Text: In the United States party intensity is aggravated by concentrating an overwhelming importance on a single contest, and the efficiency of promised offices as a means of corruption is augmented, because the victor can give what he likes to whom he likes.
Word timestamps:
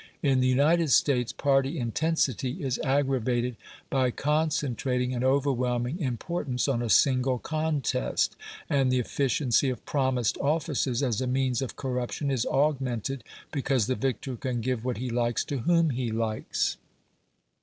In 0.23 0.39
the 0.39 0.47
United 0.47 0.89
States 0.89 1.31
party 1.31 1.77
intensity 1.77 2.63
is 2.63 2.79
aggravated 2.83 3.55
by 3.91 4.09
concentrating 4.09 5.13
an 5.13 5.23
overwhelming 5.23 5.99
importance 5.99 6.67
on 6.67 6.81
a 6.81 6.89
single 6.89 7.37
contest, 7.37 8.35
and 8.67 8.91
the 8.91 8.97
efficiency 8.97 9.69
of 9.69 9.85
promised 9.85 10.39
offices 10.39 11.03
as 11.03 11.21
a 11.21 11.27
means 11.27 11.61
of 11.61 11.75
corruption 11.75 12.31
is 12.31 12.47
augmented, 12.47 13.23
because 13.51 13.85
the 13.85 13.93
victor 13.93 14.35
can 14.35 14.59
give 14.59 14.83
what 14.83 14.97
he 14.97 15.11
likes 15.11 15.45
to 15.45 15.59
whom 15.59 15.91
he 15.91 16.09
likes. 16.11 16.77